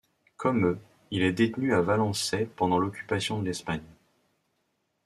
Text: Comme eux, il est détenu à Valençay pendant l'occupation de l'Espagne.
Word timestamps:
Comme 0.35 0.65
eux, 0.65 0.79
il 1.11 1.21
est 1.21 1.31
détenu 1.31 1.75
à 1.75 1.81
Valençay 1.83 2.49
pendant 2.55 2.79
l'occupation 2.79 3.39
de 3.39 3.45
l'Espagne. 3.45 3.83